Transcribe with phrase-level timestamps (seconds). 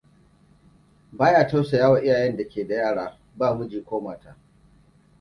[1.11, 4.37] Ba ya tausayawa iyayen da ke da yara ba miji ko mata.